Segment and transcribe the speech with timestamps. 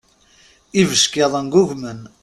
[0.79, 2.01] Ibeckiḍen ggugmen.